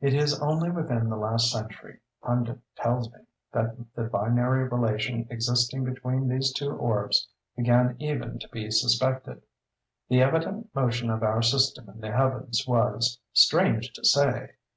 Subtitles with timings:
[0.00, 5.82] It is only within the last century, Pundit tells me, that the binary relation existing
[5.82, 9.42] between these two orbs began even to be suspected.
[10.08, 14.50] The evident motion of our system in the heavens was (strange to say!)